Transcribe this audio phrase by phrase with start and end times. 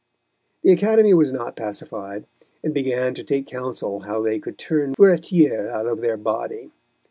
[0.63, 2.25] The Academy was not pacified,
[2.63, 6.71] and began to take counsel how they could turn Furetière out of their body.